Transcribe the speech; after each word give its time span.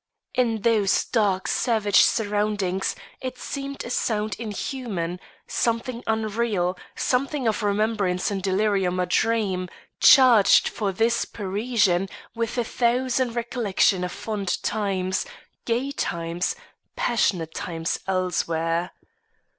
In 0.33 0.61
those 0.61 1.05
dark 1.05 1.47
savage 1.47 2.01
surroundings 2.01 2.95
it 3.21 3.37
seemed 3.37 3.85
a 3.85 3.91
sound 3.91 4.35
inhuman, 4.39 5.19
something 5.45 6.01
unreal, 6.07 6.75
something 6.95 7.47
of 7.47 7.61
remembrance 7.61 8.31
in 8.31 8.41
delirium 8.41 8.99
or 8.99 9.05
dream, 9.05 9.69
charged 9.99 10.67
for 10.67 10.91
this 10.91 11.25
Parisian 11.25 12.09
with 12.33 12.57
a 12.57 12.63
thousand 12.63 13.35
recollections 13.35 14.05
of 14.05 14.11
fond 14.11 14.63
times, 14.63 15.23
gay 15.65 15.91
times, 15.91 16.55
passionate 16.95 17.53
times 17.53 17.99
elsewhere. 18.07 18.93